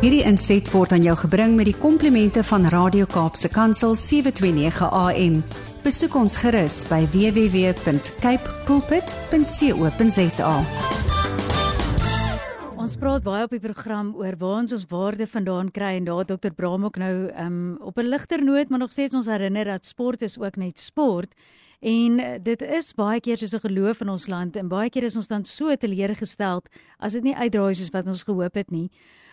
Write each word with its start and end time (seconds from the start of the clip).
Hierdie 0.00 0.22
inset 0.24 0.64
word 0.72 0.94
aan 0.96 1.02
jou 1.04 1.12
gebring 1.26 1.58
met 1.58 1.66
die 1.68 1.76
komplimente 1.76 2.40
van 2.48 2.62
Radio 2.72 3.04
Kaapse 3.04 3.50
Kansel 3.52 3.92
729 3.92 4.86
AM. 4.96 5.34
Besoek 5.84 6.16
ons 6.16 6.38
gerus 6.40 6.78
by 6.88 7.02
www.cape 7.12 8.54
pulpit.co.za. 8.64 10.54
Ons 12.80 12.96
praat 12.96 13.28
baie 13.28 13.44
op 13.44 13.52
die 13.52 13.60
program 13.60 14.14
oor 14.16 14.40
waar 14.40 14.62
ons 14.62 14.72
ons 14.78 14.88
waarde 14.88 15.28
vandaan 15.28 15.68
kry 15.68 15.92
en 15.98 16.08
daar 16.08 16.24
Dr. 16.32 16.56
Bram 16.56 16.88
ook 16.88 16.96
nou 16.96 17.28
um, 17.36 17.76
op 17.84 18.00
'n 18.00 18.08
ligter 18.08 18.40
noot, 18.40 18.72
maar 18.72 18.80
nog 18.80 18.96
steeds 18.96 19.14
ons 19.14 19.28
herinner 19.28 19.68
dat 19.68 19.84
sport 19.84 20.22
is 20.22 20.40
ook 20.40 20.56
net 20.56 20.80
sport. 20.80 21.34
En 21.80 22.18
eh, 22.18 22.40
dit 22.42 22.62
is 22.62 22.94
baie 22.94 23.20
keer 23.20 23.36
soos 23.36 23.52
'n 23.52 23.68
geloof 23.68 24.00
in 24.00 24.08
ons 24.08 24.26
land 24.26 24.56
en 24.56 24.68
baie 24.68 24.88
keer 24.88 25.04
is 25.04 25.16
ons 25.16 25.28
dan 25.28 25.44
so 25.44 25.76
teleurgesteld 25.76 26.68
as 26.98 27.12
dit 27.12 27.22
nie 27.22 27.36
uitdraai 27.36 27.74
soos 27.74 27.92
wat 27.92 28.06
ons 28.06 28.22
gehoop 28.22 28.54
het 28.54 28.70
nie. 28.70 28.90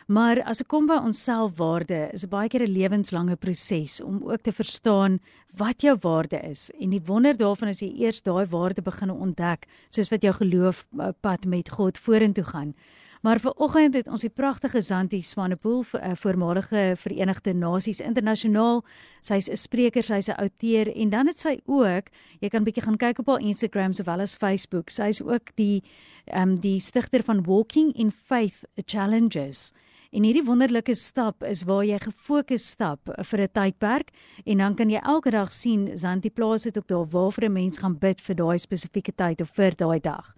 Maar 0.08 0.40
as 0.48 0.62
ek 0.64 0.70
kom 0.72 0.86
by 0.88 1.02
ons 1.04 1.20
selfwaarde, 1.20 1.98
is 2.16 2.24
dit 2.24 2.32
baie 2.32 2.48
keer 2.48 2.64
'n 2.64 2.72
lewenslange 2.72 3.36
proses 3.36 4.00
om 4.02 4.24
ook 4.24 4.42
te 4.42 4.54
verstaan 4.56 5.20
wat 5.58 5.82
jou 5.82 5.98
waarde 6.00 6.40
is. 6.48 6.72
En 6.80 6.90
die 6.90 7.02
wonder 7.04 7.36
daarvan 7.36 7.68
is 7.68 7.82
jy 7.82 7.92
eers 7.92 8.22
daai 8.22 8.46
waarde 8.46 8.82
begin 8.82 9.12
ontdek, 9.12 9.68
soos 9.90 10.10
wat 10.10 10.22
jou 10.22 10.34
geloof 10.34 10.88
eh, 11.00 11.10
pad 11.22 11.46
met 11.46 11.70
God 11.70 11.98
vorentoe 11.98 12.44
gaan. 12.44 12.74
Maar 13.22 13.40
vir 13.40 13.52
oggend 13.58 13.94
het 13.96 14.08
ons 14.08 14.22
die 14.22 14.30
pragtige 14.30 14.82
Zanti 14.82 15.22
Swanepoel, 15.22 15.84
'n 15.84 15.98
eh, 15.98 16.16
voormalige 16.16 16.94
Verenigde 16.96 17.54
Nasies 17.54 18.00
internasionaal. 18.00 18.86
Sy's 19.22 19.50
'n 19.50 19.58
spreker, 19.58 20.04
sy's 20.04 20.30
'n 20.30 20.40
outeur 20.40 20.96
en 20.96 21.10
dan 21.10 21.28
het 21.28 21.40
sy 21.40 21.60
ook, 21.66 22.10
jy 22.40 22.50
kan 22.50 22.64
bietjie 22.64 22.84
gaan 22.84 22.98
kyk 22.98 23.20
op 23.20 23.28
haar 23.28 23.42
Instagram 23.42 23.94
sowel 23.94 24.20
as 24.20 24.36
Facebook. 24.36 24.90
Sy's 24.90 25.22
ook 25.22 25.56
die 25.56 25.84
ehm 26.26 26.50
um, 26.50 26.60
die 26.60 26.80
stigter 26.80 27.24
van 27.24 27.44
Walking 27.44 27.94
in 27.94 28.12
Faith 28.12 28.64
Challenges. 28.86 29.74
En 30.12 30.24
hierdie 30.24 30.44
wonderlike 30.46 30.96
stap 30.96 31.44
is 31.44 31.66
waar 31.68 31.84
jy 31.84 31.98
gefokus 32.00 32.70
stap 32.72 33.10
vir 33.30 33.42
'n 33.42 33.52
tydperk 33.52 34.12
en 34.46 34.58
dan 34.58 34.76
kan 34.76 34.90
jy 34.90 35.02
elke 35.04 35.32
dag 35.32 35.52
sien 35.52 35.98
Zanti 35.98 36.30
plaas 36.30 36.64
dit 36.64 36.78
ook 36.78 36.88
daar 36.88 37.06
waar 37.06 37.32
vir 37.32 37.46
'n 37.46 37.54
mens 37.54 37.78
gaan 37.78 37.98
bid 38.00 38.22
vir 38.22 38.36
daai 38.36 38.58
spesifieke 38.58 39.12
tyd 39.12 39.42
of 39.42 39.50
vir 39.50 39.76
daai 39.76 40.00
dag. 40.00 40.34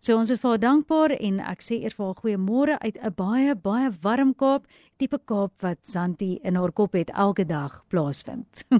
So 0.00 0.18
ons 0.18 0.30
is 0.30 0.38
vir 0.38 0.50
haar 0.50 0.58
dankbaar 0.58 1.12
en 1.12 1.40
ek 1.40 1.62
sê 1.62 1.80
eers 1.80 1.94
vir 1.94 2.06
haar 2.06 2.20
goeiemôre 2.20 2.78
uit 2.80 2.96
'n 3.00 3.14
baie 3.16 3.54
baie 3.54 3.90
warm 4.02 4.34
Kaap, 4.34 4.66
tipe 4.98 5.18
Kaap 5.18 5.52
wat 5.62 5.78
Zanti 5.82 6.38
in 6.44 6.56
haar 6.56 6.72
kop 6.72 6.92
het 6.92 7.10
elke 7.10 7.44
dag 7.44 7.84
plaasvind. 7.88 8.64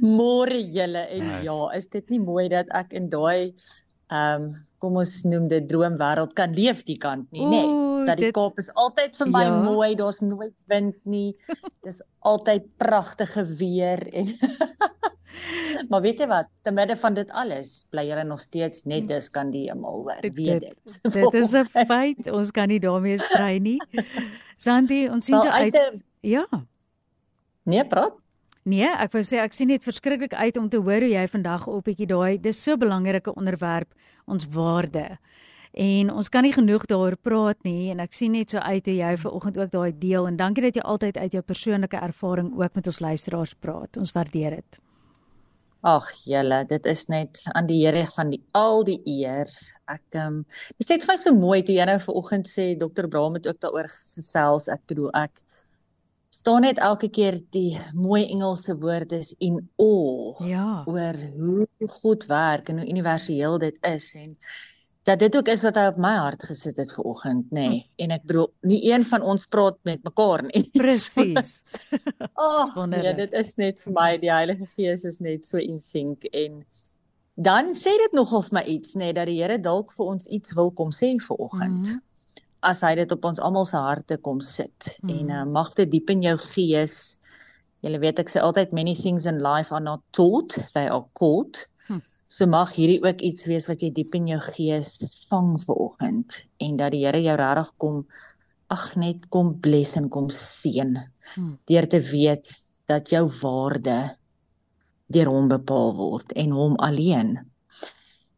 Môre 0.00 0.60
julle 0.62 1.06
en 1.10 1.42
ja, 1.42 1.68
is 1.74 1.86
dit 1.86 2.10
nie 2.10 2.20
mooi 2.20 2.48
dat 2.48 2.66
ek 2.70 2.92
in 2.92 3.08
daai 3.08 3.54
ehm 4.10 4.42
um, 4.42 4.66
kom 4.82 4.98
ons 4.98 5.14
noem 5.28 5.46
dit 5.50 5.68
droomwêreld 5.70 6.34
kan 6.38 6.54
leef 6.56 6.82
die 6.88 6.98
kant 6.98 7.28
nie, 7.30 7.46
nê? 7.46 7.62
Nee, 7.62 8.06
dat 8.08 8.18
die 8.18 8.28
dit, 8.28 8.36
Kaap 8.36 8.58
is 8.58 8.70
altyd 8.74 9.18
vir 9.20 9.30
my 9.30 9.44
ja. 9.46 9.54
mooi, 9.62 9.90
daar's 9.98 10.20
nooit 10.24 10.64
wind 10.70 10.98
nie. 11.06 11.36
Dis 11.86 12.02
altyd 12.26 12.66
pragtige 12.82 13.46
weer 13.60 14.02
en 14.10 14.32
Maar 15.88 16.02
weet 16.04 16.20
jy 16.20 16.26
wat, 16.28 16.48
te 16.62 16.70
midde 16.74 16.94
van 17.00 17.14
dit 17.16 17.30
alles, 17.34 17.70
bly 17.90 18.04
jy 18.06 18.24
nog 18.28 18.42
steeds 18.44 18.84
net 18.88 19.08
dis 19.08 19.30
kan 19.32 19.50
die 19.50 19.64
hemel 19.70 20.04
hoor, 20.04 20.20
weet 20.22 20.66
dit. 20.66 20.98
Dit 21.02 21.38
is 21.40 21.54
'n 21.58 21.86
feit, 21.88 22.30
ons 22.30 22.52
kan 22.54 22.68
nie 22.68 22.80
daarmee 22.80 23.18
stry 23.18 23.58
nie. 23.58 23.78
Sandy, 24.64 25.06
ons 25.10 25.24
sien 25.26 25.40
so 25.40 25.48
uit. 25.48 25.74
uit 25.74 26.02
ja. 26.20 26.46
Nee, 27.64 27.84
praat. 27.86 28.21
Nee, 28.62 28.86
ek 28.86 29.10
wou 29.16 29.24
sê 29.26 29.40
ek 29.42 29.56
sien 29.56 29.72
net 29.72 29.82
verskriklik 29.82 30.36
uit 30.38 30.58
om 30.60 30.68
te 30.70 30.78
hoor 30.78 31.02
hoe 31.02 31.10
jy 31.10 31.22
vandag 31.26 31.64
op 31.66 31.88
bietjie 31.88 32.06
daai 32.06 32.38
dis 32.38 32.60
so 32.62 32.78
belangrike 32.78 33.32
onderwerp 33.34 33.90
ons 34.30 34.46
waarde. 34.54 35.18
En 35.72 36.12
ons 36.12 36.28
kan 36.28 36.44
nie 36.46 36.52
genoeg 36.54 36.84
daaroor 36.86 37.16
praat 37.16 37.58
nie 37.66 37.90
en 37.90 38.04
ek 38.04 38.14
sien 38.14 38.36
net 38.36 38.54
so 38.54 38.62
uit 38.62 38.86
hoe 38.86 38.94
jy 38.94 39.16
vanoggend 39.24 39.58
ook 39.58 39.72
daai 39.72 39.90
deel 39.98 40.28
en 40.28 40.38
dankie 40.38 40.62
dat 40.68 40.78
jy 40.78 40.84
altyd 40.94 41.18
uit 41.18 41.34
jou 41.34 41.42
persoonlike 41.42 41.98
ervaring 41.98 42.52
ook 42.54 42.78
met 42.78 42.86
ons 42.86 43.00
luisteraars 43.00 43.54
praat. 43.58 43.98
Ons 43.98 44.14
waardeer 44.14 44.60
dit. 44.60 44.80
Ag 45.82 46.06
julle, 46.22 46.60
dit 46.70 46.84
is 46.86 47.06
net 47.10 47.40
aan 47.56 47.66
die 47.66 47.80
Here 47.82 48.04
gaan 48.06 48.30
die 48.30 48.44
al 48.54 48.84
die 48.86 49.00
eer. 49.02 49.50
Ek 49.90 50.04
ehm 50.14 50.36
um, 50.36 50.44
dis 50.78 50.86
net 50.92 51.02
vir 51.02 51.10
my 51.10 51.18
so 51.18 51.34
mooi 51.34 51.64
toe 51.66 51.74
jy 51.74 51.88
nou 51.90 51.98
vanoggend 52.04 52.46
sê 52.46 52.68
Dr. 52.78 53.08
Braam 53.10 53.40
het 53.40 53.48
ook 53.50 53.58
daaroor 53.58 53.90
gesels. 53.90 54.68
Ek 54.70 54.86
bedoel 54.86 55.10
ek 55.24 55.42
staan 56.42 56.64
net 56.66 56.78
elke 56.82 57.06
keer 57.08 57.38
die 57.54 57.78
mooi 57.94 58.24
Engelse 58.26 58.74
woord 58.82 59.12
is 59.14 59.30
in 59.38 59.60
awe 59.78 60.48
ja. 60.48 60.82
oor 60.90 61.18
hoe 61.38 61.88
goed 62.02 62.26
werk 62.26 62.72
en 62.72 62.82
hoe 62.82 62.88
universeel 62.88 63.60
dit 63.62 63.78
is 63.86 64.08
en 64.18 64.36
dat 65.06 65.18
dit 65.22 65.36
ook 65.38 65.48
is 65.50 65.62
wat 65.62 65.78
hy 65.78 65.86
op 65.92 66.00
my 66.02 66.12
hart 66.18 66.42
gesit 66.50 66.78
het 66.82 66.90
ver 66.96 67.06
oggend 67.12 67.46
nê 67.54 67.68
nee. 67.68 67.78
hm. 67.78 68.02
en 68.02 68.16
ek 68.18 68.26
bedoel 68.26 68.50
nie 68.72 68.80
een 68.90 69.06
van 69.06 69.22
ons 69.34 69.46
praat 69.54 69.78
met 69.86 70.02
mekaar 70.02 70.42
nie 70.50 70.64
presies 70.82 71.60
oh, 72.34 72.66
ja 72.90 73.14
dit 73.22 73.38
is 73.44 73.54
net 73.62 73.82
vir 73.86 73.98
my 74.00 74.10
die 74.18 74.34
Heilige 74.34 74.66
Gees 74.74 75.06
is 75.06 75.22
net 75.22 75.46
so 75.46 75.62
in 75.62 75.78
sync 75.78 76.26
en 76.32 76.64
dan 77.38 77.70
sê 77.78 77.94
dit 78.02 78.18
nogal 78.18 78.42
vir 78.48 78.58
my 78.58 78.68
iets 78.80 78.96
nê 78.98 79.12
nee, 79.12 79.18
dat 79.20 79.30
die 79.30 79.38
Here 79.38 79.62
dalk 79.62 79.94
vir 79.94 80.16
ons 80.16 80.26
iets 80.26 80.58
wil 80.58 80.74
kom 80.74 80.90
sê 80.90 81.14
ver 81.22 81.38
oggend 81.38 81.86
hm 81.86 82.02
as 82.62 82.82
hy 82.86 82.94
dit 83.00 83.12
op 83.14 83.24
ons 83.26 83.40
almal 83.42 83.66
se 83.66 83.78
harte 83.78 84.18
kom 84.22 84.40
sit 84.44 84.88
mm. 85.02 85.10
en 85.10 85.34
uh, 85.34 85.44
mag 85.50 85.72
dit 85.78 85.90
diep 85.90 86.12
in 86.14 86.22
jou 86.22 86.36
gees. 86.54 86.96
Jy 87.82 87.98
weet 87.98 88.22
ek 88.22 88.30
sê 88.30 88.42
altyd 88.42 88.74
many 88.76 88.94
things 88.94 89.26
in 89.26 89.42
life 89.42 89.74
are 89.74 89.82
not 89.82 90.04
taught, 90.14 90.54
they 90.74 90.86
are 90.86 91.04
caught. 91.18 91.64
Hm. 91.88 92.02
So 92.32 92.46
mag 92.48 92.70
hierdie 92.78 93.02
ook 93.02 93.20
iets 93.20 93.44
wees 93.50 93.66
wat 93.68 93.82
jy 93.82 93.90
diep 93.92 94.14
in 94.16 94.30
jou 94.30 94.38
gees 94.54 95.02
vang 95.28 95.56
vanoggend 95.60 96.38
en 96.62 96.78
dat 96.78 96.94
die 96.94 97.02
Here 97.04 97.20
jou 97.20 97.34
regtig 97.36 97.74
kom 97.82 98.04
ag 98.72 98.86
net 98.96 99.26
kom 99.28 99.52
bless 99.60 99.98
en 100.00 100.08
kom 100.08 100.30
seën. 100.32 100.94
Hm. 101.34 101.54
Deur 101.68 101.88
te 101.90 102.00
weet 102.12 102.54
dat 102.88 103.10
jou 103.12 103.26
waarde 103.42 103.98
deur 105.12 105.28
hom 105.28 105.50
bepaal 105.50 105.92
word 105.98 106.32
en 106.38 106.54
hom 106.56 106.78
alleen. 106.80 107.36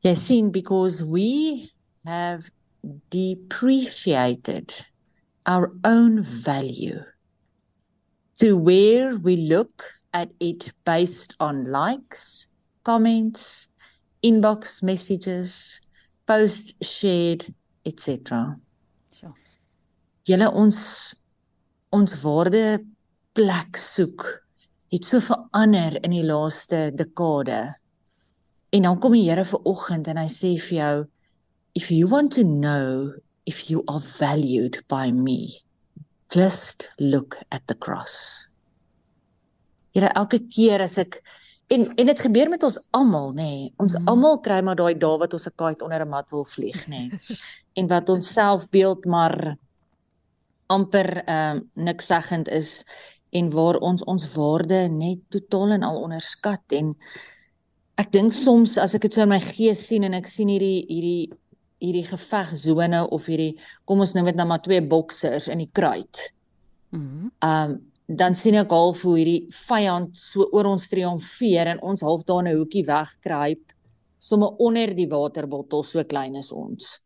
Jy 0.04 0.14
sien 0.18 0.50
because 0.52 1.04
we 1.04 1.70
have 2.08 2.50
depreciated 3.10 4.84
our 5.46 5.72
own 5.84 6.22
value 6.22 7.02
to 8.38 8.56
where 8.56 9.16
we 9.16 9.36
look 9.36 9.84
at 10.12 10.30
it 10.40 10.72
based 10.84 11.34
on 11.40 11.70
likes, 11.70 12.48
comments, 12.84 13.68
inbox 14.22 14.82
messages, 14.82 15.80
posts 16.26 16.72
shared, 16.86 17.54
etc. 17.84 18.56
Sure. 19.12 19.34
Julle 20.24 20.48
ons 20.50 20.78
ons 21.94 22.16
waarde 22.24 22.80
plek 23.34 23.78
soek 23.78 24.24
het 24.94 25.06
so 25.06 25.20
verander 25.22 25.98
in 26.02 26.14
die 26.14 26.24
laaste 26.26 26.88
dekade. 26.94 27.74
En 28.74 28.86
dan 28.86 28.98
kom 29.02 29.14
die 29.14 29.26
Here 29.26 29.44
vir 29.46 29.66
oggend 29.66 30.08
en 30.10 30.18
hy 30.18 30.28
sê 30.30 30.54
vir 30.58 30.78
jou 30.78 30.94
if 31.74 31.90
you 31.90 32.06
want 32.06 32.32
to 32.32 32.44
know 32.44 33.14
if 33.46 33.68
you 33.68 33.84
are 33.88 34.00
valued 34.00 34.78
by 34.88 35.10
me, 35.10 35.60
just 36.32 36.90
look 36.98 37.36
at 37.50 37.66
the 37.66 37.74
cross. 37.74 38.46
Here 39.92 40.10
elke 40.14 40.40
keer 40.50 40.82
as 40.82 40.98
ek 40.98 41.20
en 41.70 41.86
en 41.98 42.06
dit 42.10 42.20
gebeur 42.20 42.50
met 42.50 42.62
ons 42.66 42.78
almal 42.94 43.32
nê. 43.34 43.42
Nee, 43.42 43.72
ons 43.78 43.94
mm. 43.94 44.08
almal 44.10 44.40
kry 44.42 44.60
maar 44.62 44.78
daai 44.78 44.94
dae 44.98 45.18
wat 45.20 45.34
ons 45.34 45.46
'n 45.46 45.54
kite 45.54 45.84
onder 45.84 46.02
'n 46.02 46.10
mat 46.10 46.30
wil 46.30 46.44
vlieg 46.44 46.86
nê. 46.88 47.10
Nee, 47.10 47.38
en 47.78 47.86
wat 47.88 48.08
ons 48.08 48.32
selfbeeld 48.32 49.04
maar 49.04 49.56
amper 50.66 51.22
ehm 51.26 51.56
uh, 51.56 51.84
niks 51.84 52.06
seggend 52.06 52.48
is 52.48 52.84
en 53.30 53.50
waar 53.50 53.76
ons 53.76 54.02
ons 54.04 54.24
waarde 54.34 54.88
net 54.88 55.20
totaal 55.28 55.76
en 55.76 55.82
al 55.82 56.02
onderskat 56.02 56.62
en 56.72 56.94
ek 58.00 58.10
dink 58.12 58.32
soms 58.32 58.78
as 58.78 58.94
ek 58.94 59.06
dit 59.06 59.14
so 59.14 59.22
in 59.22 59.28
my 59.28 59.40
gees 59.40 59.86
sien 59.86 60.04
en 60.04 60.14
ek 60.14 60.26
sien 60.26 60.48
hierdie 60.50 60.86
hierdie 60.88 61.30
hierdie 61.84 62.06
gevegsone 62.08 63.04
of 63.14 63.26
hierdie 63.26 63.54
kom 63.84 64.00
ons 64.00 64.14
noem 64.14 64.32
dit 64.32 64.38
nou 64.40 64.46
maar 64.48 64.62
twee 64.64 64.80
boksers 64.80 65.48
in 65.52 65.58
die 65.64 65.70
kruit. 65.72 66.30
Mhm. 66.90 67.30
Um 67.40 67.82
dan 68.04 68.34
sien 68.36 68.58
ek 68.60 68.68
half 68.68 69.00
hoe 69.00 69.14
hierdie 69.16 69.46
vyand 69.64 70.16
so 70.16 70.44
oor 70.52 70.66
ons 70.68 70.90
triomfeer 70.92 71.70
en 71.72 71.78
ons 71.80 72.02
half 72.04 72.24
daar 72.28 72.42
in 72.44 72.52
'n 72.52 72.58
hoekie 72.58 72.84
wegkruip 72.84 73.72
sommer 74.18 74.56
onder 74.58 74.94
die 74.94 75.08
waterbottel 75.08 75.82
so 75.84 76.04
klein 76.04 76.36
is 76.36 76.52
ons. 76.52 77.00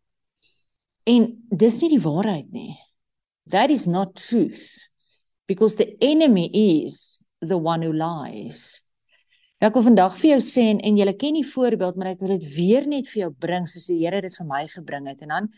En 1.06 1.30
dis 1.50 1.80
nie 1.80 1.90
die 1.96 2.02
waarheid 2.04 2.50
nie. 2.52 2.76
That 3.50 3.70
is 3.70 3.86
not 3.86 4.14
truth 4.14 4.88
because 5.48 5.76
the 5.76 5.96
enemy 6.04 6.50
is 6.52 7.18
the 7.40 7.56
one 7.56 7.82
who 7.82 7.92
lies. 7.92 8.84
Ek 9.58 9.74
wil 9.74 9.88
vandag 9.88 10.14
vir 10.20 10.36
jou 10.36 10.42
sê 10.46 10.68
en, 10.70 10.78
en 10.86 10.98
julle 11.00 11.16
ken 11.18 11.34
die 11.34 11.46
voorbeeld, 11.46 11.96
maar 11.98 12.12
ek 12.12 12.20
wil 12.22 12.36
dit 12.36 12.44
weer 12.54 12.84
net 12.86 13.08
vir 13.10 13.24
jou 13.24 13.30
bring 13.42 13.64
soos 13.66 13.88
die 13.90 13.98
Here 14.04 14.20
dit 14.22 14.34
vir 14.38 14.46
my 14.46 14.60
gebring 14.70 15.08
het. 15.10 15.24
En 15.26 15.34
dan 15.34 15.48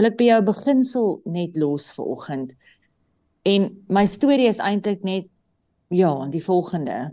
wil 0.00 0.08
ek 0.08 0.16
by 0.16 0.30
jou 0.30 0.38
beginsel 0.48 1.10
net 1.28 1.58
los 1.60 1.90
vir 1.92 2.08
oggend. 2.14 2.54
En 3.44 3.68
my 3.92 4.06
storie 4.08 4.48
is 4.48 4.62
eintlik 4.64 5.04
net 5.04 5.28
ja, 5.92 6.12
die 6.32 6.40
volgende. 6.40 7.10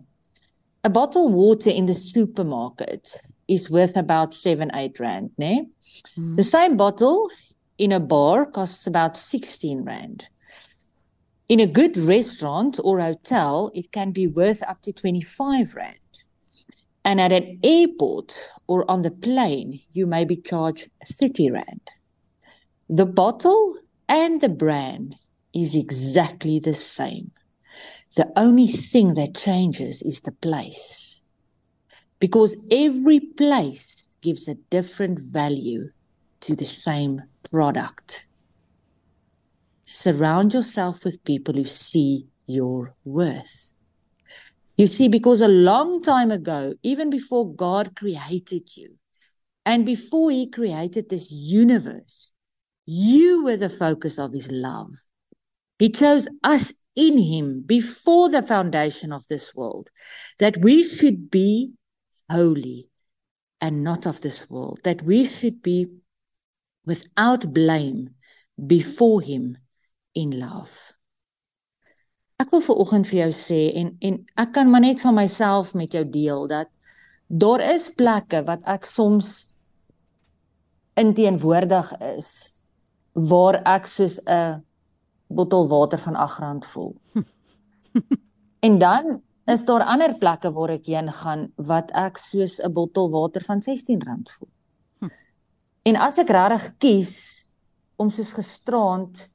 A 0.88 0.90
bottle 0.90 1.28
water 1.34 1.74
in 1.74 1.86
the 1.86 1.98
supermarket 1.98 3.18
is 3.52 3.68
worth 3.70 3.98
about 3.98 4.32
7-8 4.32 5.00
rand, 5.04 5.32
né? 5.36 5.52
Nee? 5.52 5.68
Mm. 6.16 6.36
The 6.38 6.44
same 6.44 6.78
bottle 6.78 7.30
in 7.78 7.92
a 7.92 8.00
bar 8.00 8.46
costs 8.46 8.88
about 8.88 9.18
16 9.18 9.84
rand. 9.84 10.30
In 11.50 11.60
a 11.60 11.68
good 11.68 11.98
restaurant 11.98 12.80
or 12.84 13.00
hotel, 13.00 13.72
it 13.74 13.92
can 13.92 14.12
be 14.12 14.28
worth 14.28 14.62
up 14.64 14.82
to 14.82 14.94
25 14.94 15.76
rand. 15.76 16.06
And 17.07 17.21
at 17.21 17.31
an 17.31 17.62
airport 17.63 18.36
or 18.68 18.83
on 18.92 19.01
the 19.01 19.12
plane, 19.12 19.80
you 19.94 20.06
may 20.06 20.25
be 20.25 20.36
charged 20.36 20.89
30 21.06 21.51
rand. 21.51 21.88
The 22.89 23.06
bottle 23.06 23.77
and 24.09 24.42
the 24.42 24.50
brand 24.50 25.15
is 25.54 25.74
exactly 25.74 26.59
the 26.59 26.74
same. 26.74 27.31
The 28.18 28.30
only 28.36 28.68
thing 28.68 29.13
that 29.13 29.36
changes 29.36 30.01
is 30.01 30.19
the 30.19 30.33
place. 30.33 31.21
Because 32.19 32.57
every 32.69 33.21
place 33.21 34.09
gives 34.19 34.50
a 34.50 34.56
different 34.69 35.18
value 35.18 35.92
to 36.42 36.57
the 36.57 36.65
same 36.65 37.21
product. 37.50 38.27
Surround 39.86 40.54
yourself 40.54 41.06
with 41.06 41.24
people 41.24 41.54
who 41.54 41.63
see 41.63 42.27
your 42.48 42.95
worth. 43.06 43.71
You 44.78 44.88
see, 44.88 45.08
because 45.08 45.42
a 45.42 45.48
long 45.48 46.02
time 46.02 46.32
ago, 46.32 46.76
even 46.84 47.10
before 47.10 47.54
God 47.54 47.96
created 47.96 48.76
you, 48.76 48.96
and 49.66 49.86
before 49.86 50.32
He 50.32 50.50
created 50.50 51.10
this 51.10 51.32
universe, 51.32 52.32
you 52.86 53.44
were 53.44 53.58
the 53.58 53.70
focus 53.70 54.18
of 54.18 54.34
His 54.34 54.52
love. 54.52 54.92
He 55.80 55.90
chose 55.90 56.30
us 56.44 56.74
in 56.96 57.18
Him 57.18 57.64
before 57.66 58.30
the 58.30 58.44
foundation 58.44 59.12
of 59.12 59.28
this 59.28 59.56
world, 59.56 59.90
that 60.40 60.58
we 60.58 60.88
should 60.88 61.30
be 61.30 61.74
holy 62.30 62.90
and 63.60 63.84
not 63.84 64.06
of 64.06 64.22
this 64.22 64.50
world, 64.50 64.80
that 64.84 65.02
we 65.02 65.26
should 65.26 65.62
be 65.62 65.88
without 66.86 67.54
blame 67.54 68.12
before 68.66 69.22
him 69.22 69.58
in 70.16 70.40
love. 70.40 70.94
Ek 72.38 72.51
wil 72.54 72.62
ver 72.62 72.81
oggend 72.84 73.07
vir 73.10 73.19
jou 73.19 73.31
sê 73.34 73.62
en 73.81 73.95
en 74.07 74.18
ek 74.44 74.51
kan 74.54 74.69
maar 74.69 74.84
net 74.84 75.01
van 75.01 75.16
myself 75.18 75.74
met 75.74 75.94
jou 75.94 76.04
deel 76.06 76.48
dat 76.48 76.69
daar 77.28 77.63
is 77.74 77.89
plekke 77.98 78.44
wat 78.45 78.62
ek 78.69 78.86
soms 78.86 79.48
inteenwoordig 80.98 81.89
is 82.13 82.30
waar 83.13 83.62
ek 83.66 83.89
soos 83.89 84.19
'n 84.25 84.63
bottel 85.28 85.68
water 85.68 86.00
van 86.00 86.16
R8 86.16 86.68
voel. 86.74 86.94
en 88.68 88.78
dan 88.78 89.22
is 89.45 89.66
daar 89.66 89.83
ander 89.83 90.13
plekke 90.18 90.51
waar 90.51 90.69
ek 90.69 90.86
heen 90.86 91.12
gaan 91.12 91.51
wat 91.56 91.92
ek 91.92 92.18
soos 92.18 92.60
'n 92.60 92.74
bottel 92.74 93.10
water 93.10 93.42
van 93.42 93.62
R16 93.62 94.30
voel. 94.38 94.51
En 95.88 95.95
as 95.95 96.18
ek 96.18 96.30
regtig 96.30 96.78
kies 96.78 97.13
om 97.95 98.10
soos 98.10 98.33
gisterand 98.33 99.30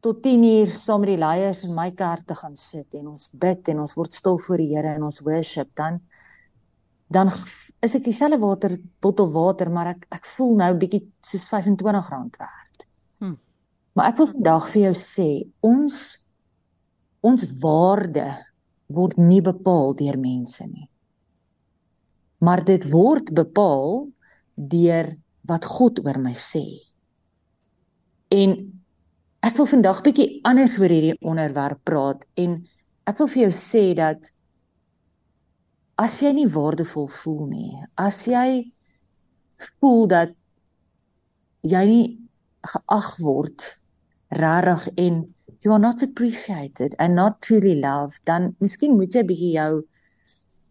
tot 0.00 0.22
10uur 0.24 0.70
saam 0.80 1.02
met 1.04 1.12
die 1.12 1.20
leiers 1.20 1.64
in 1.66 1.74
my 1.76 1.90
kerk 1.96 2.24
te 2.28 2.34
gaan 2.34 2.56
sit 2.56 2.94
en 2.96 3.10
ons 3.12 3.28
bid 3.36 3.68
en 3.68 3.82
ons 3.84 3.94
word 3.96 4.14
stil 4.16 4.38
voor 4.40 4.62
die 4.62 4.70
Here 4.72 4.94
en 4.96 5.04
ons 5.08 5.20
worship, 5.26 5.68
dan 5.76 6.00
dan 7.10 7.28
is 7.82 7.96
ek 7.98 8.04
dieselfde 8.06 8.38
water 8.38 8.76
bottel 9.02 9.32
water, 9.34 9.70
maar 9.72 9.96
ek 9.96 10.06
ek 10.14 10.28
voel 10.36 10.54
nou 10.60 10.70
bietjie 10.78 11.02
soos 11.26 11.48
R25 11.50 12.38
werd. 12.38 12.86
Hm. 13.18 13.34
Maar 13.98 14.12
ek 14.12 14.20
wil 14.20 14.30
vandag 14.30 14.68
vir 14.70 14.82
jou 14.82 14.94
sê, 15.00 15.30
ons 15.60 15.96
ons 17.20 17.44
waarde 17.60 18.28
word 18.88 19.18
nie 19.20 19.42
bepaal 19.44 19.92
deur 19.98 20.16
mense 20.18 20.64
nie. 20.64 20.88
Maar 22.40 22.64
dit 22.64 22.86
word 22.88 23.34
bepaal 23.36 24.06
deur 24.54 25.12
wat 25.50 25.66
God 25.68 26.00
oor 26.06 26.18
my 26.22 26.32
sê. 26.38 26.64
En 28.30 28.69
ek 29.40 29.56
wil 29.56 29.68
vandag 29.70 30.02
bietjie 30.04 30.28
anders 30.44 30.76
oor 30.80 30.92
hierdie 30.92 31.16
onderwerp 31.24 31.80
praat 31.88 32.26
en 32.40 32.58
ek 33.08 33.18
wil 33.20 33.30
vir 33.32 33.42
jou 33.46 33.54
sê 33.56 33.84
dat 33.96 34.28
as 36.00 36.20
jy 36.22 36.32
nie 36.36 36.48
waardevol 36.48 37.08
voel 37.12 37.46
nie, 37.48 37.72
as 38.00 38.22
jy 38.28 38.72
voel 39.80 40.06
dat 40.08 40.32
jy 41.66 41.82
nie 41.88 42.04
geag 42.64 43.10
word 43.20 43.66
rarig 44.40 44.86
en 44.96 45.22
you 45.60 45.72
are 45.72 45.82
not 45.82 46.02
appreciated 46.02 46.94
and 46.98 47.14
not 47.14 47.40
truly 47.44 47.74
loved, 47.76 48.20
dan 48.24 48.54
miskien 48.60 48.96
moet 48.96 49.16
jy 49.16 49.24
bietjie 49.28 49.52
jou 49.58 49.82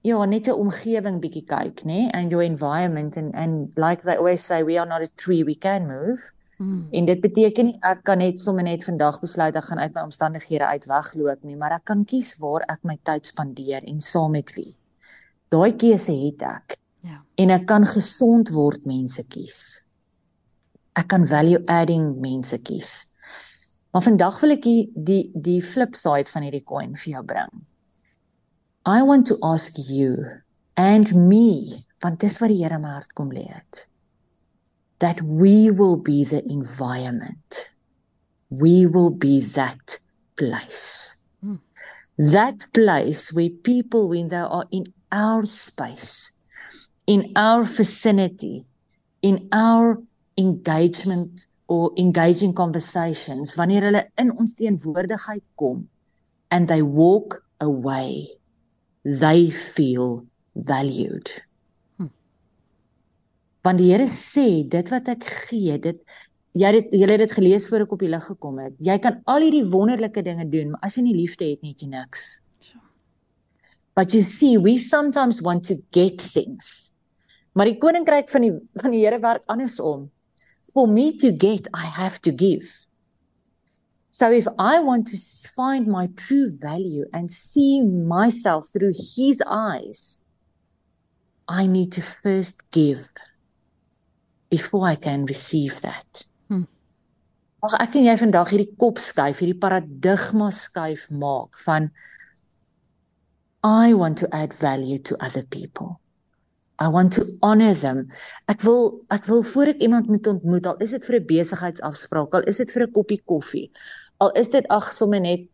ja, 0.02 0.26
net 0.26 0.48
'n 0.48 0.56
omgewing 0.56 1.20
bietjie 1.22 1.46
kyk, 1.46 1.84
nê, 1.86 2.10
and 2.14 2.32
your 2.32 2.44
environment 2.44 3.18
and 3.18 3.36
and 3.36 3.78
like 3.78 4.02
they 4.04 4.16
always 4.16 4.42
say 4.42 4.64
we 4.64 4.78
are 4.78 4.88
not 4.88 5.02
a 5.02 5.12
tree 5.18 5.44
we 5.44 5.56
can 5.56 5.88
move. 5.88 6.32
Hmm. 6.60 6.88
En 6.92 7.06
dit 7.08 7.20
beteken 7.24 7.70
nie 7.70 7.78
ek 7.88 8.02
kan 8.04 8.20
net 8.20 8.42
sommer 8.44 8.66
net 8.68 8.84
vandag 8.84 9.22
besluit 9.22 9.56
ek 9.56 9.70
gaan 9.70 9.80
uit 9.80 9.94
my 9.96 10.02
omstandighede 10.10 10.68
uit 10.68 10.88
wegloop 10.92 11.46
nie, 11.48 11.56
maar 11.56 11.78
ek 11.78 11.86
kan 11.88 12.04
kies 12.04 12.34
waar 12.42 12.66
ek 12.68 12.84
my 12.84 12.98
tyd 13.08 13.30
spandeer 13.32 13.86
en 13.88 14.02
saam 14.04 14.36
met 14.36 14.52
wie. 14.58 14.74
Daai 15.48 15.72
keuse 15.80 16.12
het 16.12 16.44
ek. 16.44 16.76
Ja. 17.08 17.22
En 17.40 17.56
ek 17.56 17.64
kan 17.70 17.88
gesond 17.88 18.52
word 18.52 18.84
mense 18.92 19.24
kies. 19.32 19.86
Ek 21.00 21.08
kan 21.08 21.24
value 21.32 21.64
adding 21.72 22.12
mense 22.20 22.60
kies. 22.60 23.08
Maar 23.96 24.04
vandag 24.10 24.42
wil 24.44 24.58
ek 24.58 24.68
die 24.68 24.82
die 24.94 25.24
die 25.32 25.62
flip 25.64 25.96
side 25.96 26.28
van 26.28 26.44
hierdie 26.44 26.66
coin 26.68 26.98
vir 27.00 27.14
jou 27.14 27.24
bring. 27.24 27.54
I 28.84 29.00
want 29.08 29.32
to 29.32 29.40
ask 29.40 29.80
you 29.80 30.44
and 30.76 31.16
me 31.16 31.86
want 32.04 32.20
dis 32.20 32.36
wat 32.44 32.52
die 32.52 32.60
Here 32.60 32.80
my 32.84 33.00
hart 33.00 33.16
kom 33.16 33.32
lê 33.32 33.48
het 33.48 33.89
that 35.00 35.22
we 35.22 35.72
will 35.72 35.98
be 35.98 36.24
the 36.24 36.44
environment 36.46 37.72
we 38.50 38.86
will 38.86 39.10
be 39.10 39.40
that 39.42 40.00
place 40.38 41.16
hmm. 41.42 41.56
that 42.18 42.66
place 42.74 43.32
where 43.34 43.50
people 43.50 44.10
when 44.10 44.28
they 44.30 44.36
are 44.36 44.66
in 44.72 44.86
our 45.12 45.46
space 45.46 46.32
in 47.08 47.32
our 47.36 47.64
vicinity 47.64 48.66
in 49.22 49.48
our 49.52 50.02
engagement 50.38 51.46
or 51.68 51.92
engaging 51.98 52.54
conversations 52.54 53.56
wanneer 53.58 53.86
hulle 53.88 54.04
in 54.18 54.32
ons 54.32 54.56
teenwoordigheid 54.56 55.46
kom 55.56 55.88
and 56.50 56.68
they 56.68 56.82
walk 56.82 57.44
away 57.60 58.40
they 59.04 59.50
feel 59.50 60.26
valued. 60.56 61.32
Want 63.66 63.82
die 63.82 63.92
Here 63.92 64.08
sê 64.08 64.64
dit 64.72 64.92
wat 64.94 65.10
ek 65.12 65.26
gee, 65.50 65.78
dit 65.84 66.00
jy 66.58 66.70
het 66.74 66.94
jy 66.96 67.08
het 67.08 67.24
dit 67.26 67.34
gelees 67.36 67.66
voor 67.70 67.86
ek 67.86 67.96
op 67.96 68.04
die 68.04 68.12
lig 68.12 68.26
gekom 68.26 68.60
het. 68.64 68.76
Jy 68.80 68.98
kan 69.04 69.20
al 69.30 69.46
hierdie 69.46 69.66
wonderlike 69.70 70.24
dinge 70.26 70.48
doen, 70.50 70.72
maar 70.74 70.88
as 70.88 70.96
jy 70.98 71.04
nie 71.06 71.18
liefde 71.18 71.48
het 71.48 71.62
nie, 71.62 71.74
het 71.76 71.84
jy 71.84 71.90
niks. 71.92 72.28
But 73.96 74.14
you 74.16 74.24
see, 74.24 74.58
we 74.58 74.78
sometimes 74.80 75.42
want 75.44 75.68
to 75.68 75.76
get 75.92 76.22
things. 76.24 76.90
Maar 77.52 77.74
die 77.74 77.80
koninkryk 77.82 78.30
van 78.32 78.46
die 78.46 78.54
van 78.80 78.96
die 78.96 79.04
Here 79.04 79.20
werk 79.20 79.44
andersom. 79.52 80.08
For 80.72 80.88
me 80.88 81.12
to 81.18 81.34
get, 81.36 81.68
I 81.74 81.84
have 81.84 82.22
to 82.22 82.32
give. 82.32 82.70
So 84.10 84.32
if 84.32 84.48
I 84.58 84.80
want 84.80 85.08
to 85.08 85.18
find 85.56 85.88
my 85.88 86.08
true 86.16 86.50
value 86.52 87.06
and 87.14 87.32
see 87.32 87.82
myself 87.82 88.68
through 88.72 88.94
his 89.16 89.42
eyes, 89.48 90.24
I 91.48 91.66
need 91.66 91.92
to 91.94 92.02
first 92.02 92.62
give 92.72 93.10
before 94.50 94.88
I 94.88 94.96
can 94.96 95.26
receive 95.26 95.80
that. 95.82 96.26
Hmm. 96.50 96.66
Mag 97.62 97.76
ek 97.80 97.98
en 98.00 98.08
jy 98.10 98.16
vandag 98.20 98.52
hierdie 98.54 98.74
kop 98.82 99.02
skuif, 99.02 99.42
hierdie 99.42 99.58
paradigma 99.62 100.50
skuif 100.56 101.08
maak 101.14 101.58
van 101.66 101.90
I 103.64 103.94
want 103.94 104.18
to 104.24 104.30
add 104.32 104.54
value 104.56 105.00
to 105.10 105.18
other 105.20 105.44
people. 105.44 106.00
I 106.80 106.88
want 106.88 107.12
to 107.20 107.26
honor 107.44 107.74
them. 107.76 108.08
Ek 108.48 108.64
wil 108.64 109.04
ek 109.12 109.28
wil 109.28 109.44
voor 109.44 109.74
ek 109.74 109.82
iemand 109.84 110.08
moet 110.08 110.28
ontmoet, 110.32 110.66
al 110.66 110.80
is 110.80 110.96
dit 110.96 111.06
vir 111.06 111.20
'n 111.20 111.28
besigheidsafspraak, 111.28 112.34
al 112.34 112.48
is 112.48 112.58
dit 112.58 112.72
vir 112.72 112.88
'n 112.88 112.94
koppie 112.96 113.22
koffie, 113.26 113.72
al 114.20 114.32
is 114.40 114.48
dit 114.48 114.66
ag 114.70 114.94
sommer 114.94 115.20
net 115.20 115.50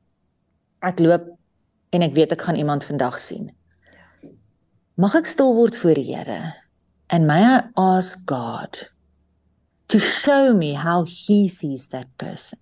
ek 0.81 0.99
loop 0.99 1.25
en 1.91 2.01
ek 2.01 2.13
weet 2.13 2.31
ek 2.31 2.41
gaan 2.41 2.61
iemand 2.61 2.83
vandag 2.83 3.17
sien. 3.19 3.49
Mag 4.97 5.15
ek 5.15 5.25
stil 5.25 5.55
word 5.55 5.75
voor 5.75 5.97
die 5.97 6.13
Here 6.13 6.64
and 7.09 7.27
may 7.27 7.43
I 7.43 7.63
ask 7.77 8.17
God 8.25 8.77
to 9.87 9.99
show 9.99 10.53
me 10.53 10.73
how 10.73 11.03
he 11.03 11.47
sees 11.47 11.89
that 11.89 12.09
person. 12.17 12.59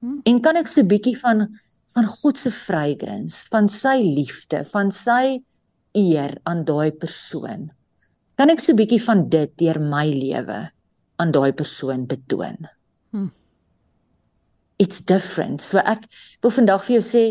Hmm. 0.00 0.20
En 0.24 0.40
kan 0.40 0.56
ek 0.56 0.68
so 0.68 0.80
'n 0.80 0.88
bietjie 0.88 1.16
van 1.20 1.48
van 1.96 2.06
God 2.06 2.36
se 2.36 2.50
vrygrens, 2.50 3.48
van 3.48 3.68
sy 3.68 4.02
liefde, 4.04 4.64
van 4.64 4.90
sy 4.90 5.40
eer 5.96 6.36
aan 6.44 6.64
daai 6.64 6.92
persoon. 6.92 7.70
Kan 8.36 8.50
ek 8.50 8.60
so 8.60 8.72
'n 8.72 8.80
bietjie 8.80 9.02
van 9.02 9.28
dit 9.28 9.50
deur 9.56 9.80
my 9.80 10.06
lewe 10.10 10.70
aan 11.16 11.32
daai 11.32 11.52
persoon 11.52 12.06
betoon? 12.06 12.68
Hmm 13.12 13.32
it's 14.78 15.00
different. 15.00 15.60
So 15.60 15.80
ek 15.80 16.06
wil 16.44 16.52
vandag 16.54 16.84
vir 16.86 16.98
jou 16.98 17.04
sê 17.04 17.24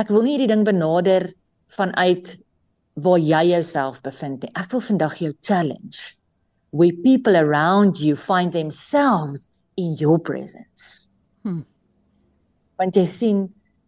ek 0.00 0.10
wil 0.12 0.24
nie 0.24 0.36
hierdie 0.36 0.50
ding 0.50 0.64
benader 0.66 1.30
vanuit 1.76 2.34
waar 2.94 3.18
jy 3.18 3.42
jouself 3.50 4.00
bevind 4.02 4.44
nie. 4.44 4.52
Ek 4.54 4.70
wil 4.72 4.84
vandag 4.84 5.18
jou 5.22 5.32
challenge 5.42 6.16
where 6.70 6.94
people 7.04 7.36
around 7.36 7.98
you 7.98 8.16
find 8.16 8.52
themselves 8.52 9.48
in 9.76 9.94
your 9.98 10.18
presence. 10.18 11.06
Hmm. 11.42 11.64
Want 12.78 12.96
jy 12.98 13.04
sien, 13.06 13.44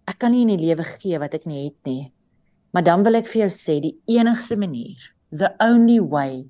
ek 0.07 0.21
kan 0.23 0.35
nie 0.35 0.45
in 0.47 0.55
die 0.55 0.69
lewe 0.69 0.87
gee 0.97 1.19
wat 1.19 1.35
ek 1.35 1.47
nie 1.47 1.65
het 1.67 1.79
nie. 1.87 2.13
Maar 2.75 2.87
dan 2.87 3.07
wil 3.07 3.19
ek 3.19 3.31
vir 3.31 3.47
jou 3.47 3.53
sê 3.55 3.81
die 3.83 3.97
enigste 4.11 4.59
manier, 4.59 4.99
the 5.31 5.51
only 5.63 5.99
way 5.99 6.47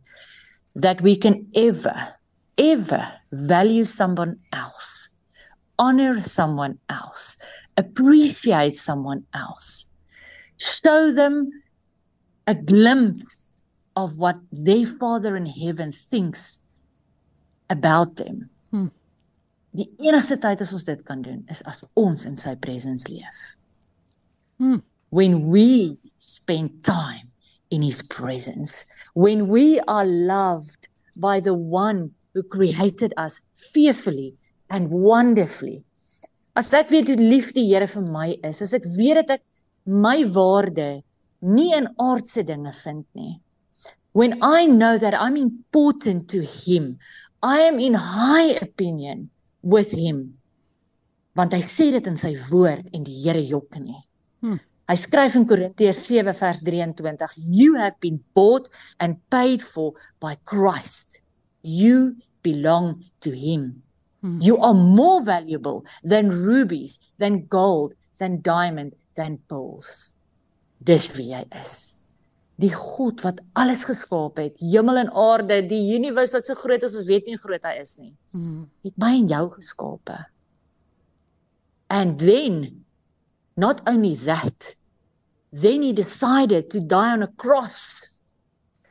that 0.76 1.00
we 1.00 1.16
can 1.16 1.46
ever 1.56 2.16
ever 2.56 3.12
value 3.32 3.84
someone 3.84 4.38
else, 4.52 5.08
honor 5.78 6.22
someone 6.22 6.78
else, 6.88 7.36
appreciate 7.76 8.76
someone 8.76 9.24
else, 9.34 9.86
show 10.56 11.12
them 11.12 11.50
a 12.46 12.54
glimpse 12.54 13.50
of 13.96 14.18
what 14.18 14.36
their 14.52 14.86
Father 14.86 15.36
in 15.36 15.46
heaven 15.46 15.92
thinks 15.92 16.58
about 17.70 18.16
them. 18.16 18.50
Hmm. 18.70 18.88
Die 19.76 19.88
enigste 20.00 20.38
tyd 20.40 20.60
as 20.64 20.72
ons 20.72 20.86
dit 20.88 21.02
kan 21.04 21.22
doen 21.22 21.42
is 21.52 21.62
as 21.68 21.82
ons 21.96 22.24
in 22.24 22.36
sy 22.40 22.54
presence 22.54 23.08
leef. 23.10 23.40
Hmm. 24.58 24.80
When 25.10 25.48
we 25.48 25.98
spend 26.18 26.84
time 26.84 27.32
in 27.70 27.82
his 27.82 28.02
presence, 28.02 28.84
when 29.14 29.48
we 29.48 29.80
are 29.88 30.06
loved 30.06 30.88
by 31.16 31.40
the 31.40 31.54
one 31.54 32.12
who 32.36 32.42
created 32.42 33.14
us 33.16 33.40
fearfully 33.72 34.36
and 34.68 34.90
wonderfully. 34.90 35.84
As 36.56 36.72
ek 36.76 36.90
weet 36.92 37.08
hoe 37.08 37.20
lief 37.20 37.52
die 37.56 37.64
Here 37.70 37.88
vir 37.88 38.04
my 38.04 38.34
is, 38.44 38.60
as 38.64 38.74
ek 38.76 38.84
weet 38.96 39.22
dat 39.22 39.38
ek 39.38 39.44
my 39.86 40.20
waarde 40.36 41.00
nie 41.40 41.74
in 41.76 41.88
aardse 41.98 42.44
dinge 42.46 42.72
vind 42.84 43.06
nie. 43.14 43.40
When 44.12 44.38
I 44.42 44.66
know 44.66 44.96
that 44.98 45.14
I'm 45.14 45.36
important 45.36 46.28
to 46.30 46.40
him, 46.40 46.98
I 47.42 47.60
am 47.60 47.78
in 47.78 47.94
high 47.94 48.56
opinion 48.62 49.30
with 49.62 49.92
him. 49.92 50.38
Want 51.36 51.52
hy 51.52 51.60
sê 51.68 51.90
dit 51.92 52.06
in 52.08 52.16
sy 52.16 52.32
woord 52.48 52.88
en 52.96 53.04
die 53.04 53.18
Here 53.26 53.42
jok 53.44 53.76
nie. 53.76 54.00
Hmm. 54.40 54.56
Hy 54.88 54.96
skryf 54.96 55.36
in 55.36 55.44
Korintiërs 55.50 56.00
7 56.06 56.32
vers 56.32 56.62
23, 56.64 57.44
you 57.50 57.74
have 57.76 57.98
been 58.00 58.22
bought 58.32 58.70
and 58.98 59.18
paid 59.28 59.60
for 59.60 59.92
by 60.22 60.36
Christ. 60.46 61.20
You 61.60 62.16
belong 62.40 63.02
to 63.20 63.34
him. 63.36 63.82
Hmm. 64.22 64.40
You 64.40 64.56
are 64.58 64.74
more 64.74 65.20
valuable 65.20 65.84
than 66.02 66.30
rubies, 66.30 66.98
than 67.18 67.46
gold, 67.52 67.92
than 68.18 68.40
diamond, 68.40 68.94
than 69.16 69.44
pearls. 69.48 70.15
Dis 70.78 71.08
wie 71.16 71.30
jy 71.32 71.42
is. 71.58 71.96
Die 72.60 72.72
God 72.72 73.20
wat 73.24 73.42
alles 73.58 73.84
geskaap 73.84 74.40
het, 74.40 74.56
hemel 74.60 75.02
en 75.02 75.10
aarde, 75.12 75.60
die 75.68 75.82
universe 75.96 76.32
wat 76.32 76.48
so 76.48 76.56
groot 76.56 76.82
is, 76.86 76.96
ons 76.96 77.08
weet 77.08 77.26
nie 77.26 77.36
hoe 77.36 77.44
groot 77.44 77.68
hy 77.68 77.74
is 77.82 77.96
nie. 78.00 78.14
Hmm. 78.32 78.64
Het 78.86 78.96
my 79.00 79.12
en 79.18 79.28
jou 79.28 79.44
geskape. 79.58 80.16
And 81.92 82.18
then 82.18 82.84
not 83.56 83.82
only 83.86 84.16
that, 84.24 84.74
then 85.52 85.82
he 85.82 85.92
decided 85.92 86.70
to 86.70 86.80
die 86.80 87.12
on 87.12 87.22
a 87.22 87.32
cross 87.36 88.08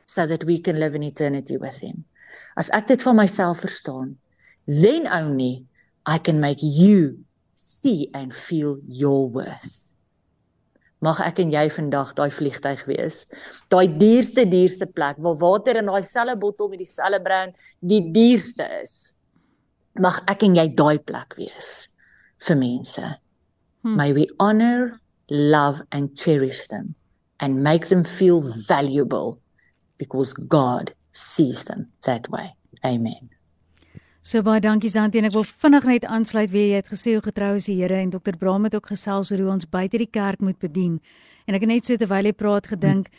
so 0.06 0.26
that 0.26 0.44
we 0.44 0.58
can 0.58 0.78
live 0.80 0.94
in 0.94 1.02
eternity 1.02 1.56
with 1.56 1.78
him. 1.78 2.04
As 2.56 2.70
ek 2.72 2.88
dit 2.88 3.02
van 3.02 3.18
myself 3.18 3.60
verstaan, 3.60 4.16
then 4.66 5.06
only 5.06 5.66
I 6.06 6.18
can 6.18 6.40
make 6.40 6.62
you 6.62 7.18
see 7.54 8.08
and 8.14 8.32
feel 8.32 8.78
your 8.88 9.28
worth. 9.28 9.85
Mag 11.04 11.20
ek 11.20 11.42
en 11.44 11.52
jy 11.52 11.66
vandag 11.70 12.14
daai 12.16 12.30
vliegtyg 12.32 12.86
wees. 12.88 13.24
Daai 13.72 13.86
duurste 14.00 14.46
duurste 14.48 14.88
plek 14.88 15.20
waar 15.20 15.36
water 15.42 15.76
in 15.76 15.90
daai 15.90 16.02
selfe 16.02 16.38
bottel 16.40 16.70
met 16.72 16.80
dieselfde 16.80 17.20
brand 17.22 17.68
die 17.80 18.00
duurste 18.14 18.64
is. 18.80 19.14
Mag 20.00 20.22
ek 20.30 20.46
en 20.48 20.56
jy 20.56 20.68
daai 20.76 20.98
plek 20.98 21.36
wees 21.36 21.88
vir 22.46 22.60
mense. 22.60 23.04
Hmm. 23.82 23.96
May 23.96 24.12
we 24.16 24.26
honor, 24.40 25.00
love 25.28 25.82
and 25.92 26.16
cherish 26.16 26.66
them 26.68 26.94
and 27.40 27.62
make 27.62 27.88
them 27.88 28.04
feel 28.04 28.40
valuable 28.66 29.38
because 29.98 30.32
God 30.32 30.94
sees 31.12 31.64
them 31.64 31.88
that 32.04 32.28
way. 32.30 32.54
Amen. 32.84 33.35
So 34.26 34.42
baie 34.42 34.58
dankie 34.58 34.88
Santi 34.90 35.20
en 35.20 35.28
ek 35.28 35.36
wil 35.36 35.44
vinnig 35.46 35.84
net 35.86 36.04
aansluit 36.10 36.50
weer 36.50 36.64
jy 36.66 36.78
het 36.80 36.88
gesê 36.90 37.12
hoe 37.14 37.22
getrou 37.22 37.52
is 37.60 37.68
die 37.70 37.76
Here 37.78 37.94
en 37.94 38.08
Dr. 38.10 38.34
Braam 38.34 38.64
het 38.66 38.74
ook 38.74 38.88
gesels 38.90 39.28
oor 39.30 39.38
hoe 39.38 39.52
ons 39.52 39.68
buite 39.70 40.00
die 40.02 40.08
kerk 40.10 40.40
moet 40.42 40.58
bedien. 40.58 40.96
En 41.46 41.54
ek 41.54 41.62
het 41.62 41.70
net 41.70 41.86
so 41.86 41.94
terwyl 41.94 42.26
hy 42.26 42.32
praat 42.34 42.66
gedink, 42.72 43.12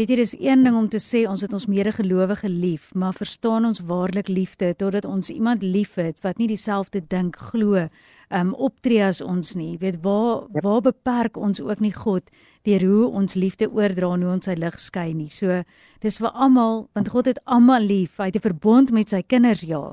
weet 0.00 0.14
jy 0.14 0.16
dis 0.22 0.32
een 0.38 0.64
ding 0.64 0.78
om 0.80 0.86
te 0.88 1.02
sê 1.04 1.26
ons 1.28 1.44
het 1.44 1.52
ons 1.52 1.68
medegelowige 1.68 2.48
lief, 2.48 2.88
maar 2.96 3.12
verstaan 3.12 3.68
ons 3.68 3.82
waarlik 3.90 4.32
liefde 4.32 4.72
totdat 4.80 5.04
ons 5.04 5.28
iemand 5.34 5.60
liefhet 5.60 6.24
wat 6.24 6.40
nie 6.40 6.48
dieselfde 6.48 7.04
dink 7.12 7.36
glo 7.50 7.84
um 8.32 8.56
optree 8.56 9.04
as 9.04 9.20
ons 9.20 9.52
nie. 9.60 9.76
Weet 9.84 10.00
waar 10.00 10.48
waar 10.64 10.80
beperk 10.88 11.36
ons 11.36 11.60
ook 11.60 11.84
nie 11.84 11.92
God 11.92 12.32
deur 12.64 12.88
hoe 12.88 13.12
ons 13.20 13.36
liefde 13.36 13.68
oordra 13.68 14.14
en 14.16 14.24
hoe 14.24 14.34
ons 14.38 14.48
sy 14.48 14.56
lig 14.56 14.80
skyn 14.80 15.26
nie. 15.26 15.28
So 15.28 15.60
dis 16.00 16.22
vir 16.24 16.32
almal 16.32 16.86
want 16.96 17.12
God 17.12 17.34
het 17.34 17.44
almal 17.44 17.84
lief. 17.84 18.16
Hy 18.16 18.32
het 18.32 18.40
'n 18.40 18.48
verbond 18.48 18.96
met 18.96 19.12
sy 19.12 19.20
kinders 19.20 19.60
ja 19.60 19.92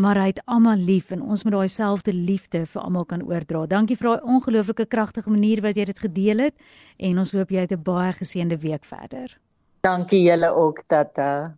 maar 0.00 0.18
hy 0.18 0.30
het 0.32 0.40
almal 0.46 0.80
lief 0.80 1.10
en 1.14 1.22
ons 1.22 1.44
moet 1.44 1.52
daai 1.52 1.68
selfde 1.68 2.14
liefde 2.14 2.64
vir 2.66 2.82
almal 2.82 3.04
kan 3.04 3.22
oordra. 3.22 3.66
Dankie 3.66 3.96
vir 3.96 4.08
daai 4.08 4.34
ongelooflike 4.36 4.86
kragtige 4.88 5.30
manier 5.30 5.60
wat 5.62 5.76
jy 5.76 5.84
dit 5.92 5.98
gedeel 5.98 6.46
het 6.48 6.56
en 6.98 7.18
ons 7.18 7.32
hoop 7.36 7.50
jy 7.50 7.60
het 7.66 7.72
'n 7.72 7.82
baie 7.82 8.12
geseënde 8.12 8.58
week 8.58 8.84
verder. 8.84 9.38
Dankie 9.80 10.22
julle 10.22 10.50
ook 10.54 10.82
tata. 10.86 11.56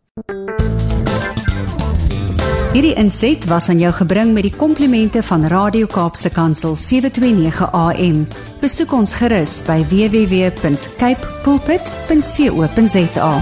Hierdie 2.73 2.95
inset 2.97 3.45
was 3.51 3.69
aan 3.69 3.79
jou 3.79 3.93
gebring 3.93 4.33
met 4.33 4.43
die 4.43 4.57
komplimente 4.57 5.23
van 5.23 5.45
Radio 5.45 5.87
Kaapse 5.87 6.31
Kansel 6.33 6.73
729 6.75 7.73
AM. 7.73 8.27
Besoek 8.63 8.93
ons 8.93 9.15
gerus 9.15 9.61
by 9.67 9.85
www.cape 9.91 11.27
pulpit.co.za. 11.45 13.33